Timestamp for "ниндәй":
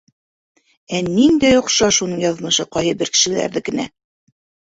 1.09-1.57